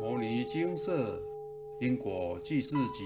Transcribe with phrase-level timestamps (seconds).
[0.00, 1.22] 摩尼金色
[1.78, 3.04] 因果记事集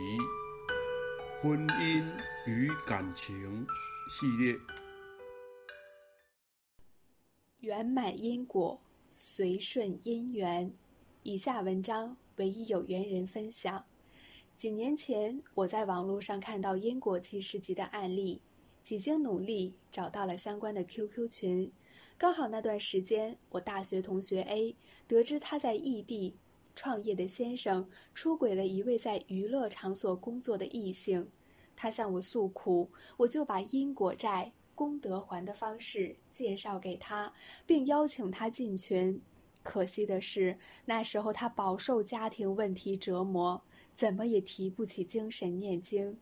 [1.43, 2.05] 婚姻
[2.47, 3.67] 与感情
[4.13, 4.57] 系列，
[7.59, 8.81] 圆满因果，
[9.11, 10.73] 随顺因缘。
[11.25, 13.85] 以下文章唯一有缘人分享。
[14.57, 18.41] 几年前，我在网络上看到因果记事集的案例，
[18.85, 21.73] 几经努力找到了相关的 QQ 群。
[22.17, 24.77] 刚好那段时间，我大学同学 A
[25.09, 26.37] 得知他在异地
[26.75, 31.31] 创业的先生出轨了一位在娱乐场所工作的异性，
[31.77, 37.33] 他向我诉苦，我就把因果债功德还的方式介绍给他，
[37.65, 39.23] 并邀请他进群。
[39.63, 43.63] 可惜的是，那时候他饱受家庭问题折磨，
[43.95, 46.19] 怎么也提不起精神念经。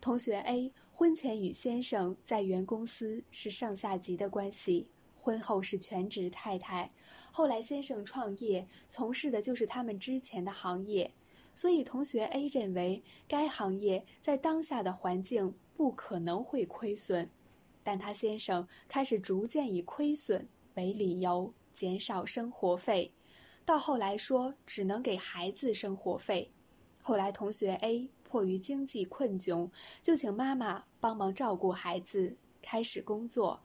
[0.00, 6.88] 同学 A 婚前与先生在原公司是上下级的关系，婚后是全职太太。
[7.32, 11.10] 后来先生创业，从事的就是他们之前的行业，
[11.52, 17.28] 所以同学 A 认为该行业在当下的环境不可能会亏损，
[17.82, 21.52] 但他先生开始逐渐以亏损为理由。
[21.72, 23.12] 减少生活费，
[23.64, 26.52] 到后来说只能给孩子生活费。
[27.00, 29.70] 后来同学 A 迫于经济困窘，
[30.02, 33.62] 就请妈妈帮忙照顾孩子，开始工作。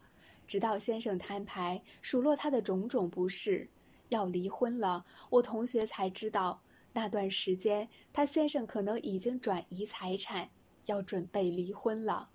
[0.48, 3.68] 直到先生摊牌，数落他的种种不是，
[4.08, 5.04] 要离婚了。
[5.30, 6.62] 我同学才知道，
[6.94, 10.50] 那段时间他先生可能已经转移财产，
[10.86, 12.30] 要准备离婚了。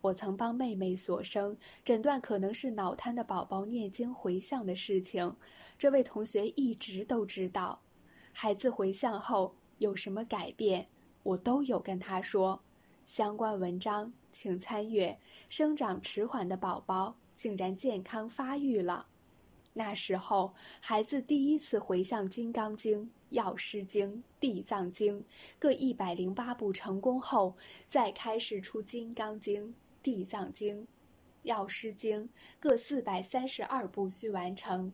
[0.00, 5.36] 我曾帮妹妹所生诊断可能是脑瘫的宝宝念经回向的事情，
[5.78, 7.80] 这位同学一直都知道。
[8.32, 10.88] 孩子回向后有什么改变，
[11.22, 12.62] 我都有跟他说。
[13.04, 15.18] 相关文章请参阅。
[15.48, 19.06] 生长迟缓的宝宝竟然健康发育了。
[19.74, 25.20] 那时候孩子第一次回向《金刚经》《药师经》《地藏经》
[25.58, 27.54] 各一百零八部成功后，
[27.86, 29.64] 再开始出《金刚经》。
[30.02, 30.78] 《地藏经》
[31.42, 32.24] 《药师经》
[32.58, 34.92] 各四百三十二部需完成，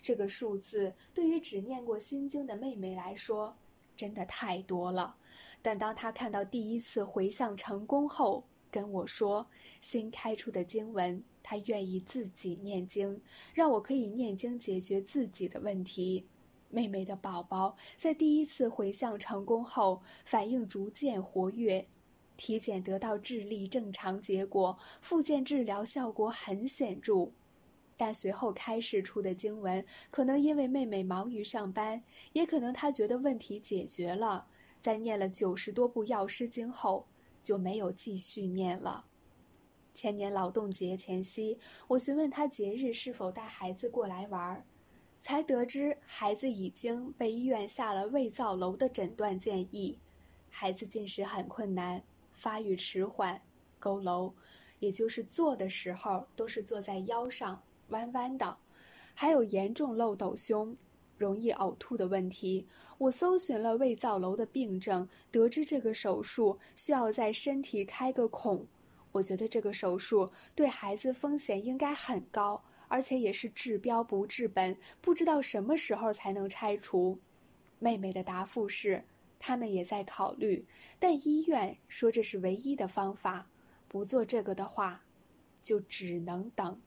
[0.00, 3.56] 这个数字对于只念过心经的妹妹来说，
[3.94, 5.16] 真的太多了。
[5.60, 9.46] 但当她看到第一次回向成功后，跟我说
[9.80, 13.20] 新开出的经文，她愿意自己念经，
[13.54, 16.26] 让我可以念经解决自己的问题。
[16.68, 21.86] 妹妹的宝宝在第一次回向成功后，反应逐渐活跃。
[22.34, 27.30] 体检得到智力正常结果，复健治疗效果很显著，
[27.96, 34.46] 但随后开示出的经文，可能因为妹妹忙于上班，也可能她觉得问题解决了，
[34.80, 37.04] 在念了九十多部药师经后，
[37.42, 39.04] 就没有继续念了。
[39.94, 41.58] 前年劳动节前夕，
[41.88, 44.64] 我询问他节日是否带孩子过来玩儿，
[45.18, 49.98] 才得知孩子已经被医院下了胃造瘘的诊断建议，
[50.48, 52.02] 孩子进食很困难。
[52.32, 53.40] 发育迟缓，
[53.80, 54.32] 佝偻，
[54.80, 58.56] 也就是坐的时候都是坐在腰上弯弯的，
[59.14, 60.76] 还有严重漏斗胸、
[61.16, 62.66] 容易呕吐的问题。
[62.98, 68.66] 我搜寻了胃造瘘的病症，得知这个手术需要在身体开个孔。
[69.12, 77.18] 我觉得这个手术对孩子风险应该很高，而且也是治标不治本，不知道什么时候才能拆除。
[77.78, 79.04] 妹妹的答复是。
[79.44, 80.68] 他们也在考虑，
[81.00, 83.48] 但医院说这是唯一的方法。
[83.88, 85.02] 不做这个的话，
[85.60, 86.80] 就只能等。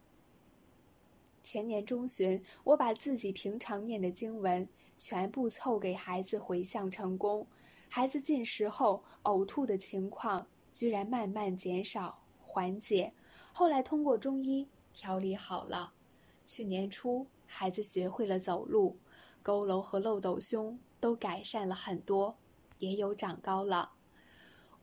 [1.44, 7.46] 前年中旬，我把自己平常念的经文全部凑给孩子回向成功，
[7.90, 13.14] 孩子进食后呕吐的情况居然慢慢减少缓解，
[13.54, 15.94] 后来通过中医调理好了。
[16.46, 18.98] 去年初，孩子学会了走路，
[19.42, 22.36] 佝偻和漏斗胸都改善了很多。
[22.80, 23.94] 也有长高了，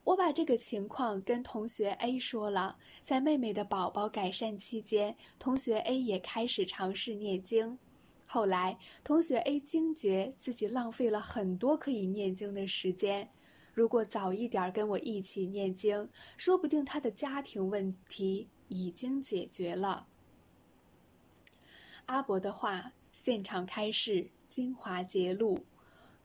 [0.03, 2.77] 我把这个情况跟同学 A 说了。
[3.03, 7.77] 在妹妹的宝宝改善期间，同学 A 也开始尝试念经。
[8.25, 13.29] 后来，同学 A 惊觉自己浪费了很多可以念经的时间。
[13.73, 20.07] 如果早一点跟我一起念经，说不定他的家庭问题已经解决了。
[22.05, 25.65] 阿伯的话，现场开示，精华揭露。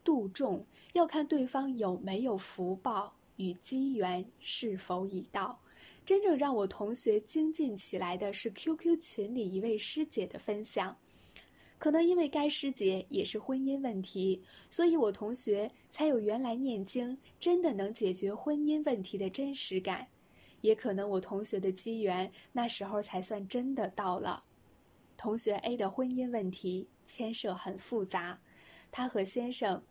[0.04, 0.64] 度众
[0.94, 5.60] 要看对方有没有福报与机缘是否已到。
[6.04, 10.96] 真正让我同学精进起来的是 QQ 群里一位师姐的分享。
[11.78, 20.08] 可能因为该师姐也是婚姻问题，所以我同学才有原来念经真的能解决婚姻问题的真实感。
[20.60, 24.42] 也可能我同学的机缘那时候才算真的到了。
[25.16, 28.40] 同学 A 的婚姻问题牵涉很复杂。
[28.90, 29.82] 他和先生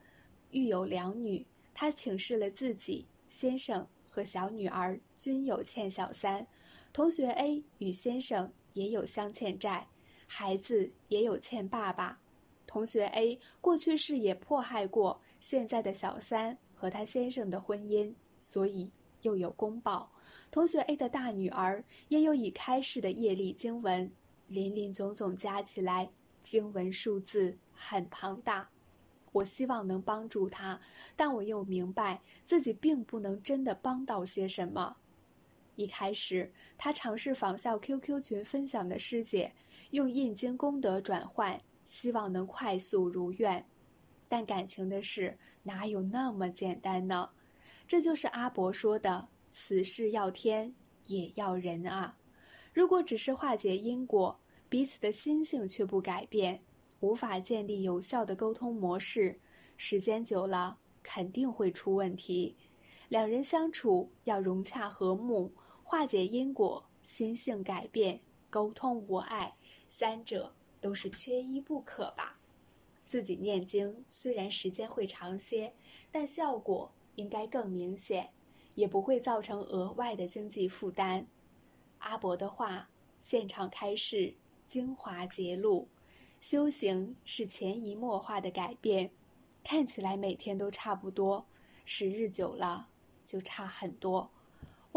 [0.52, 6.48] 育有两女，他请示了自己、先生和小女儿均有欠小三。
[6.92, 9.88] 同学 A 与先生也有相欠债，
[10.28, 12.20] 孩子也有欠爸爸。
[12.68, 18.92] 同学 A 过去是也迫害过现在的小三和他先生的婚姻，所以
[19.22, 20.12] 又有公报。
[20.52, 24.12] 同学 A 的大女儿也有已开示的业力经文，
[24.48, 26.12] 林林总总加起来，
[26.44, 28.70] 经文数字很庞大。
[29.32, 30.80] 我希望能帮助他，
[31.16, 34.98] 但我又明白自己并不能真的帮到些什么。
[35.78, 39.54] 一开始，他尝试仿效 QQ 群分享的师姐，
[39.92, 43.66] 用印经功德转换，希望能快速如愿。
[44.28, 47.30] 但感情的事哪有那么简单呢？
[47.88, 49.30] 这就是阿伯说的。
[49.50, 50.74] 此事要天
[51.06, 52.18] 也要人啊！
[52.74, 56.62] 如果只是化解因果，彼此的心性却不改变，
[57.00, 59.40] 无法建立有效的沟通模式，
[59.78, 62.58] 时间久了肯定会出问题。
[63.10, 65.54] 两人相处要融洽和睦，
[65.90, 68.20] 化解因果，心性改变，
[68.50, 69.56] 沟通无碍，
[69.88, 72.38] 三者都是缺一不可吧？
[73.06, 75.74] 自己念经虽然时间会长些，
[76.12, 78.34] 但效果应该更明显。
[78.76, 81.26] 也不会造成额外的经济负担。
[82.00, 82.90] 阿伯的话，
[83.22, 84.36] 现场开示，
[84.68, 85.88] 精华揭露，
[86.42, 89.10] 修行是潜移默化的改变，
[89.64, 91.46] 看起来每天都差不多，
[91.86, 92.90] 时日久了
[93.26, 94.30] 就差很多。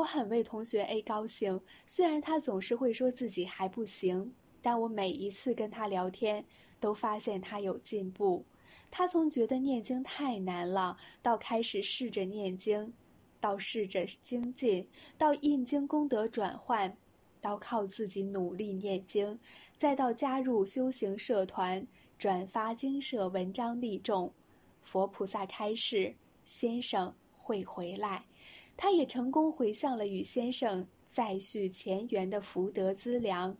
[0.00, 4.32] 我很为同学 A 高兴，虽然他总是会说自己还不行，
[4.62, 6.46] 但我每一次跟他聊天，
[6.80, 8.46] 都发现他有进步。
[8.90, 12.92] 他从觉得念经太难了，到开始试着念经。
[13.40, 14.86] 到试着精进，
[15.16, 16.94] 到印经功德转换，
[17.40, 19.38] 到靠自己努力念经，
[19.78, 21.86] 再到加入修行社团，
[22.18, 24.32] 转发经社文章利众，
[24.82, 26.14] 佛菩萨开示，
[26.44, 28.26] 先生会回来，
[28.82, 33.54] 他也成功回向了与先生再续前缘的福德资粮，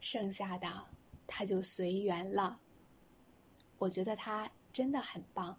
[0.00, 0.88] 剩下的
[1.26, 2.60] 他就随缘了。
[3.78, 5.58] 我觉得他真的很棒。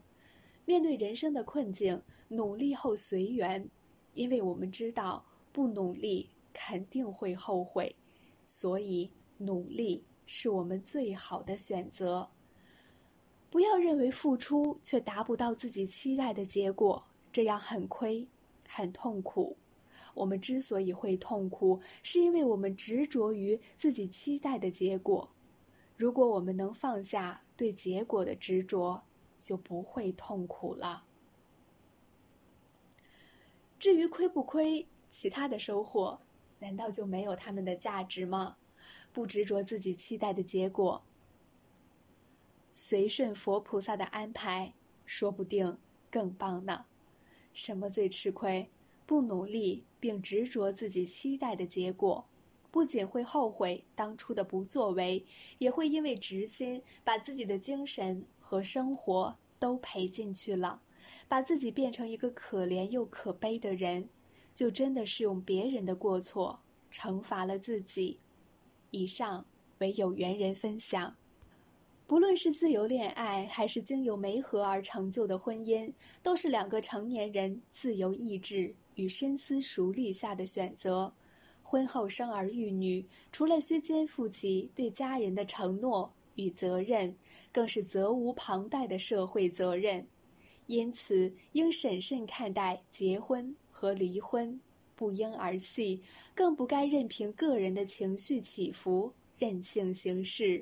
[0.65, 3.67] 面对人生的困境，努力后随缘，
[4.13, 7.95] 因为我们知道不努力肯定会后悔，
[8.45, 9.09] 所以
[9.39, 12.29] 努力是我们最好的选择。
[13.49, 18.27] 不要认为付出却达不到自己期待的结果，这样很亏，
[18.73, 19.57] 很痛苦。
[20.13, 25.29] 我们之所以会痛苦，是因为我们执着于自己期待的结果。
[25.95, 29.03] 如果我们能放下对结果的执着，
[29.39, 31.03] 就不会痛苦了。
[33.79, 36.21] 至于亏不亏，其他的收获，
[36.59, 38.57] 难道就没有他们的价值吗？
[39.13, 41.01] 不执着自己期待的结果，
[42.71, 44.73] 随顺佛菩萨的安排，
[45.05, 45.77] 说不定
[46.09, 46.85] 更棒呢。
[47.53, 48.69] 什么最吃亏？
[49.05, 52.25] 不努力并执着自己期待的结果，
[52.71, 55.25] 不仅会后悔当初的不作为，
[55.57, 58.25] 也会因为执心，把自己的精神。
[58.39, 60.81] 和生活都赔进去了，
[61.29, 64.09] 把自己变成一个可怜又可悲的人，
[64.53, 66.59] 就真的是用别人的过错
[66.91, 68.17] 惩罚了自己。
[68.89, 69.45] 以上
[69.77, 71.15] 为有缘人分享。
[72.11, 75.89] 不论是自由恋爱，还是经由媒合而成就的婚姻，
[76.21, 81.09] 都是两个成年人自由意志与深思熟虑下的选择。
[81.63, 86.11] 婚后生儿育女，除了需肩负起对家人的承诺。
[86.35, 87.15] 与责任，
[87.49, 90.05] 更是责无旁贷的社会责任，
[90.67, 94.59] 因此应审慎看待结婚和离婚，
[94.97, 96.01] 不应儿戏，
[96.35, 100.61] 更不该任凭个人的情绪起伏任性行事。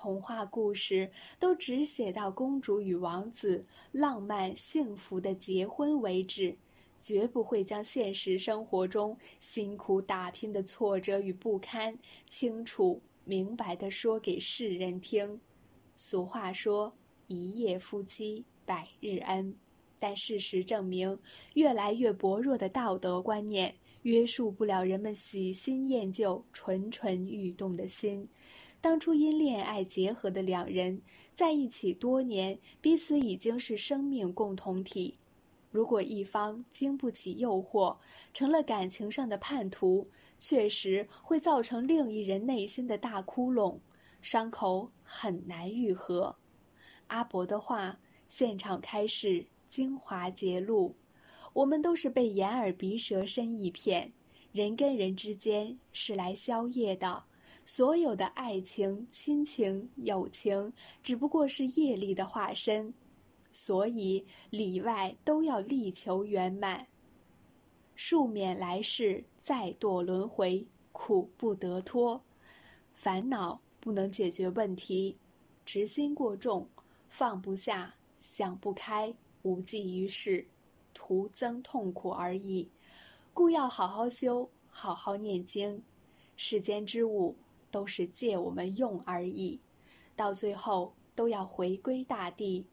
[0.00, 6.56] 童话故事都只写到公主与王子浪漫幸福的结婚为止，
[7.00, 11.98] 绝不会将现实生活中辛苦打拼的挫折与不堪
[12.30, 12.96] 清楚。
[13.24, 15.40] 明白的说给世人听。
[15.96, 16.92] 俗话说
[17.26, 19.52] “一夜夫妻百日恩”，
[19.98, 21.18] 但事实证明，
[21.54, 28.24] 越来越薄弱的道德观念约束不了人们喜新厌旧、蠢蠢欲动的心。
[28.80, 31.02] 当初因恋爱结合的两人
[31.34, 35.14] 在一起多年，彼此已经是生命共同体。
[35.70, 37.96] 如果一方经不起诱惑，
[38.32, 40.06] 成了感情上的叛徒。
[40.40, 43.80] 确实会造成另一人内心的大窟窿，
[44.22, 46.36] 伤口很难愈合。
[47.08, 50.94] 阿伯的话，现场开示，精华揭露。
[51.54, 54.12] 我们都是被眼耳鼻舌身一片，
[54.52, 57.24] 人跟人之间是来宵夜的，
[57.70, 60.72] 所有的爱情、亲情、友情，
[61.02, 62.94] 只不过是业力的化身，
[63.52, 66.86] 所以里外都要力求圆满。
[67.94, 72.18] 数免来世再堕轮回，苦不得脱。
[72.94, 75.18] 烦恼不能解决问题，
[75.66, 76.66] 执心过重，
[77.10, 80.46] 放不下，想不开，无济于事，
[80.94, 82.70] 徒增痛苦而已。
[83.34, 85.82] 故要好好修，好好念经。
[86.34, 87.34] 世间之物
[87.70, 89.60] 都是借我们用而已，
[90.16, 92.66] 到最后都要回归大地。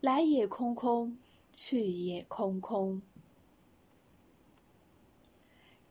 [0.00, 1.18] 来也空空，
[1.52, 3.02] 去也空空。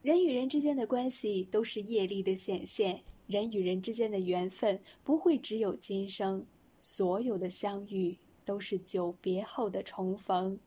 [0.02, 3.04] 人与人之间的关系都是业力的显现。
[3.28, 6.46] 人与人之间的缘分不会只有今生，
[6.80, 10.58] 所有的相遇都是久别后的重逢。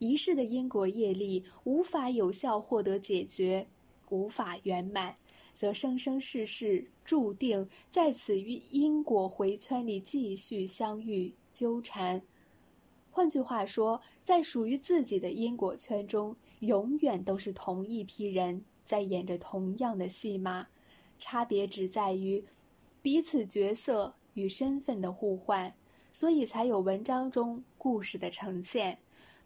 [0.00, 3.68] 一世的因果业力无法有效获得解决，
[4.08, 5.16] 无法圆满，
[5.58, 12.22] 则生生世世注定在此于因果回圈里继续相遇纠缠。
[13.10, 20.68] 换句话说，在属于自己的因果圈中，永远都是同一批人在演着同样的戏码。
[21.18, 22.44] 差别只在于
[23.02, 25.74] 彼此角色与身份的互换，
[26.12, 28.98] 所以才有文章中故事的呈现。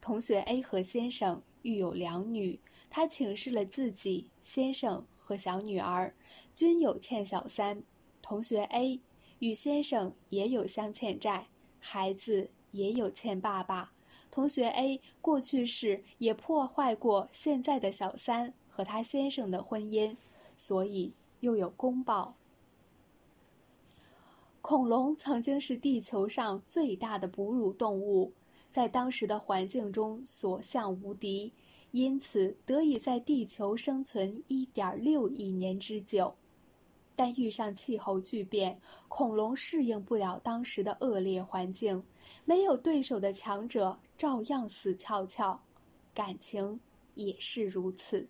[0.02, 6.14] 同学 A 和先生育有两女，他请示了自己先生和小女儿，
[6.54, 7.82] 均有欠小三。
[8.20, 8.98] 同学 A
[9.38, 11.46] 与先生也有相欠债，
[11.78, 13.92] 孩子也有欠爸爸。
[14.30, 20.16] 同学 A 过去时也破坏过现在的小三和他先生的婚姻，
[20.56, 21.14] 所以。
[21.42, 22.36] 又有公报。
[24.60, 28.32] 恐龙曾经是地球上最大的哺乳动物，
[28.70, 31.50] 在当时的环境中所向无敌，
[31.92, 36.34] 因此得以在地球生存一点六亿年之久。
[37.14, 42.02] 但遇上气候巨变，恐龙适应不了当时的恶劣环境，
[42.44, 45.62] 没有对手的强者照样死翘翘。
[46.12, 46.80] 感情
[47.14, 48.26] 也是如此，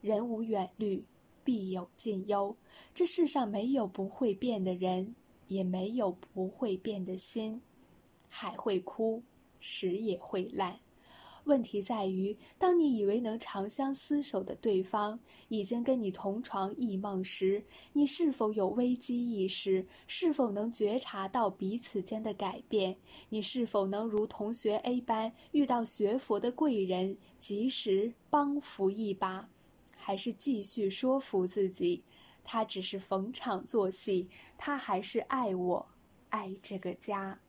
[0.00, 1.04] 人无远虑。
[1.44, 2.56] 必有近忧，
[2.94, 5.14] 这世上没有不会变的人，
[5.46, 7.60] 也没有不会变的心。
[8.30, 9.22] 海会枯，
[9.60, 10.80] 石也会烂。
[11.44, 19.84] 问题在于，当你以为能长相厮守的对方已经跟你同床异梦时，你是否有危机意识？
[20.06, 22.96] 是否能觉察到彼此间的改变？
[23.28, 29.48] 你是否能如同学 A 般遇到学佛的贵人，及时帮扶一把？
[29.96, 32.02] 还是继续说服自己，
[32.42, 35.86] 他只是逢场作戏，他还是爱我，
[36.28, 37.40] 爱这个家。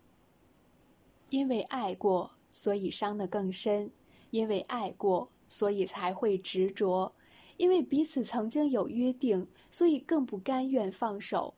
[1.30, 3.90] 因为爱过，所以伤得更深；
[4.32, 7.12] 因为爱过，所以才会执着；
[7.58, 11.54] 因为彼此曾经有约定，所以更不甘愿放手。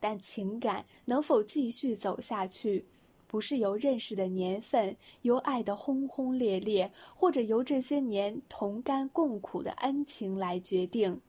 [0.00, 2.82] 但情感能否继续走下去？
[3.26, 11.20] 不是由认识的年份，由爱的轰轰烈烈，或者由这些年同甘共苦的恩情来决定。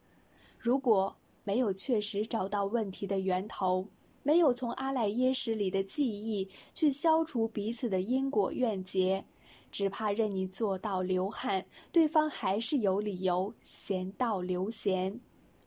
[0.58, 3.86] 如果没有确实找到问题的源头，
[4.24, 9.24] 没有从阿赖耶识里的记忆去消除彼此的因果怨结，
[9.72, 15.20] 只怕任你做到流汗，对方还是有理由闲到流涎，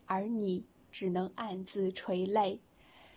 [0.07, 2.61] 而你只能暗自垂泪。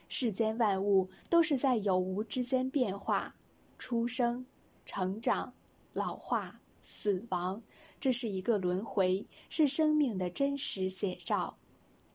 [0.08, 3.36] 世间万物都是在有无之间变化，
[3.78, 4.46] 出生、
[4.86, 5.52] 成长、
[5.94, 7.62] 老化、死亡，
[8.00, 11.58] 这是一个轮回，是生命的真实写照。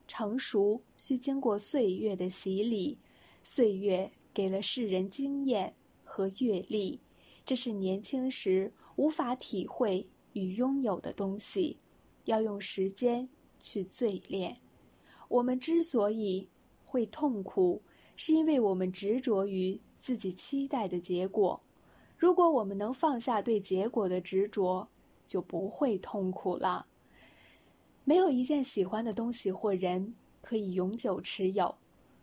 [0.07, 2.97] 成熟需经过岁月的洗礼，
[3.43, 6.99] 岁月给了世人经验和阅历，
[7.45, 11.77] 这是年轻时无法体会与拥有的东西，
[12.25, 13.29] 要用时间
[13.59, 14.57] 去淬炼。
[15.27, 16.47] 我们之所以。
[16.83, 17.81] 会痛苦，
[18.17, 21.61] 是因为我们执着于自己期待的结果。
[22.17, 24.89] 如果我们能放下对结果的执着，
[25.25, 26.85] 就不会痛苦了。
[28.03, 31.73] 没有一件喜欢的东西或人可以永久持有。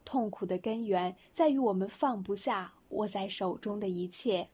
[0.08, 4.48] 痛苦的根源在于我们放不下握在手中的一切。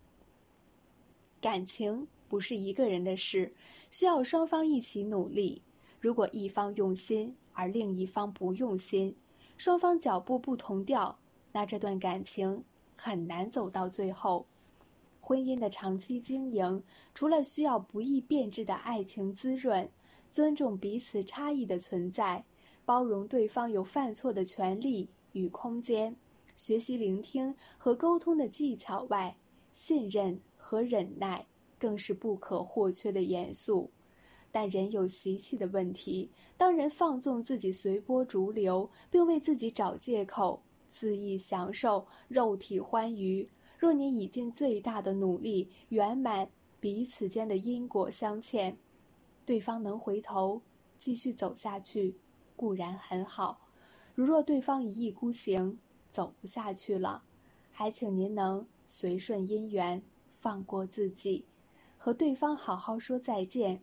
[1.41, 3.53] 感情不是一个人的事，
[3.89, 5.63] 需要双方一起努力。
[6.01, 9.15] 如果一方用心，而另一方不用心，
[9.57, 11.21] 双方脚步不同调，
[11.53, 12.65] 那这段感情
[12.97, 14.47] 很难走到最后。
[15.21, 16.83] 婚姻的长期经营，
[17.15, 19.89] 除了需要不易变质的爱情滋润，
[20.29, 22.45] 尊重彼此差异的存在，
[22.85, 26.17] 包容对方有犯错的权利与空间，
[26.57, 29.37] 学习聆听和沟通的技巧外，
[29.73, 31.47] 信任和忍耐
[31.79, 33.91] 更是不可或缺的元素。
[34.51, 36.31] 但人有习气的问题。
[36.57, 43.49] 当人放纵自己随波逐流，并为自己找借口，恣意享受肉体欢愉。
[43.77, 46.49] 若你已尽最大的努力圆满
[46.79, 48.79] 彼此间的因果相欠，
[49.45, 50.63] 对方能回头
[50.97, 52.15] 继续走下去，
[52.55, 53.59] 固然很好；
[54.15, 55.79] 如若对方一意孤行，
[56.11, 57.25] 走不下去了，
[57.73, 60.03] 还请您能随顺因缘，
[60.39, 61.45] 放过自己，
[61.99, 63.81] 和对方好好说再见，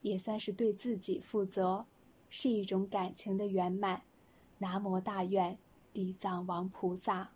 [0.00, 1.86] 也算是对自己负责，
[2.30, 4.02] 是一种感情的圆满。
[4.58, 5.58] 南无大愿
[5.92, 7.32] 地藏王菩萨。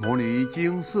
[0.00, 1.00] 摩尼经释，